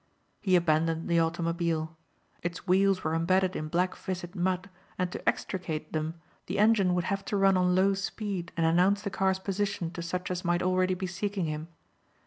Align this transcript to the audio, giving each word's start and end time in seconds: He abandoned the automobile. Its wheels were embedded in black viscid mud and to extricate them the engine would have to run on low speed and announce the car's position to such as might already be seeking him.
He 0.39 0.55
abandoned 0.55 1.07
the 1.07 1.19
automobile. 1.19 1.95
Its 2.41 2.65
wheels 2.65 3.03
were 3.03 3.13
embedded 3.13 3.55
in 3.55 3.67
black 3.67 3.95
viscid 3.95 4.35
mud 4.35 4.67
and 4.97 5.11
to 5.11 5.29
extricate 5.29 5.93
them 5.93 6.15
the 6.47 6.57
engine 6.57 6.95
would 6.95 7.03
have 7.03 7.23
to 7.25 7.37
run 7.37 7.55
on 7.55 7.75
low 7.75 7.93
speed 7.93 8.51
and 8.57 8.65
announce 8.65 9.03
the 9.03 9.11
car's 9.11 9.37
position 9.37 9.91
to 9.91 10.01
such 10.01 10.31
as 10.31 10.43
might 10.43 10.63
already 10.63 10.95
be 10.95 11.05
seeking 11.05 11.45
him. 11.45 11.67